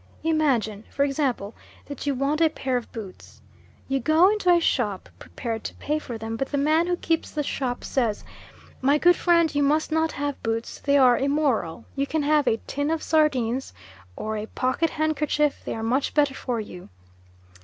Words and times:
Imagine, 0.23 0.83
for 0.89 1.03
example, 1.05 1.53
that 1.85 2.07
you 2.07 2.15
want 2.15 2.41
a 2.41 2.49
pair 2.49 2.75
of 2.75 2.91
boots. 2.91 3.39
You 3.87 3.99
go 3.99 4.31
into 4.31 4.51
a 4.51 4.59
shop, 4.59 5.07
prepared 5.19 5.63
to 5.65 5.75
pay 5.75 5.99
for 5.99 6.17
them, 6.17 6.37
but 6.37 6.47
the 6.49 6.57
man 6.57 6.87
who 6.87 6.95
keeps 6.97 7.29
the 7.29 7.43
shop 7.43 7.83
says, 7.83 8.23
"My 8.81 8.97
good 8.97 9.15
friend, 9.15 9.53
you 9.53 9.61
must 9.61 9.91
not 9.91 10.13
have 10.13 10.41
boots, 10.41 10.79
they 10.79 10.97
are 10.97 11.19
immoral. 11.19 11.85
You 11.95 12.07
can 12.07 12.23
have 12.23 12.47
a 12.47 12.59
tin 12.65 12.89
of 12.89 13.03
sardines, 13.03 13.73
or 14.15 14.37
a 14.37 14.47
pocket 14.47 14.89
handkerchief, 14.89 15.61
they 15.63 15.75
are 15.75 15.83
much 15.83 16.15
better 16.15 16.33
for 16.33 16.59
you." 16.59 16.89